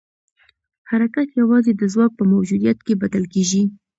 [0.89, 3.63] حرکت یوازې د ځواک په موجودیت کې بدل کېږي.